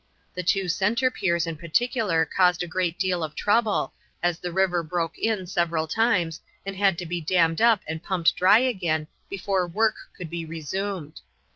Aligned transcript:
The 0.33 0.41
two 0.41 0.67
centre 0.67 1.11
piers 1.11 1.45
in 1.45 1.57
particular 1.57 2.25
caused 2.25 2.63
a 2.63 2.67
great 2.67 2.97
deal 2.97 3.23
of 3.23 3.35
trouble, 3.35 3.93
as 4.23 4.39
the 4.39 4.51
river 4.51 4.81
broke 4.81 5.15
in 5.15 5.45
several 5.45 5.85
times, 5.85 6.41
and 6.65 6.75
had 6.75 6.97
to 6.97 7.05
be 7.05 7.21
dammed 7.21 7.61
up 7.61 7.81
and 7.85 8.01
pumped 8.01 8.35
dry 8.35 8.57
again 8.57 9.05
before 9.29 9.67
work 9.67 9.97
could 10.17 10.31
be 10.31 10.43
resumed. 10.43 11.21